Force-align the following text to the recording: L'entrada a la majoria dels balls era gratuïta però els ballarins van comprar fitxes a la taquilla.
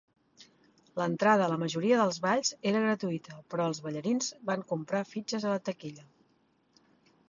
L'entrada 1.01 1.45
a 1.47 1.49
la 1.51 1.59
majoria 1.65 1.99
dels 2.01 2.17
balls 2.25 2.51
era 2.71 2.83
gratuïta 2.87 3.39
però 3.53 3.71
els 3.73 3.85
ballarins 3.89 4.35
van 4.53 4.69
comprar 4.75 5.07
fitxes 5.15 5.51
a 5.51 5.57
la 5.57 5.65
taquilla. 5.71 6.13